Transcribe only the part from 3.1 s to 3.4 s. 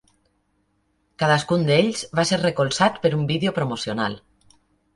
un